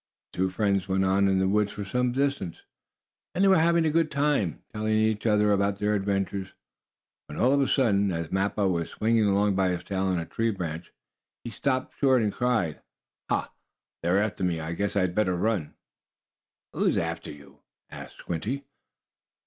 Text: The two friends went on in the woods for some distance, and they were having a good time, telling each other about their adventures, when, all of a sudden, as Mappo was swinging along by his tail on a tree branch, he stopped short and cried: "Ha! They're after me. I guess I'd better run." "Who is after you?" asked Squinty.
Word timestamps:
The 0.33 0.37
two 0.39 0.49
friends 0.49 0.87
went 0.89 1.05
on 1.05 1.27
in 1.27 1.37
the 1.37 1.47
woods 1.47 1.73
for 1.73 1.85
some 1.85 2.11
distance, 2.11 2.63
and 3.35 3.43
they 3.43 3.47
were 3.47 3.59
having 3.59 3.85
a 3.85 3.91
good 3.91 4.09
time, 4.09 4.63
telling 4.73 4.97
each 4.97 5.27
other 5.27 5.51
about 5.51 5.77
their 5.77 5.93
adventures, 5.93 6.53
when, 7.27 7.37
all 7.37 7.53
of 7.53 7.61
a 7.61 7.67
sudden, 7.67 8.11
as 8.11 8.31
Mappo 8.31 8.67
was 8.67 8.89
swinging 8.89 9.25
along 9.25 9.53
by 9.53 9.67
his 9.69 9.83
tail 9.83 10.05
on 10.05 10.17
a 10.17 10.25
tree 10.25 10.49
branch, 10.49 10.91
he 11.43 11.51
stopped 11.51 11.99
short 11.99 12.23
and 12.23 12.33
cried: 12.33 12.81
"Ha! 13.29 13.53
They're 14.01 14.23
after 14.23 14.43
me. 14.43 14.59
I 14.59 14.73
guess 14.73 14.95
I'd 14.95 15.13
better 15.13 15.35
run." 15.35 15.75
"Who 16.73 16.85
is 16.87 16.97
after 16.97 17.31
you?" 17.31 17.59
asked 17.91 18.17
Squinty. 18.17 18.63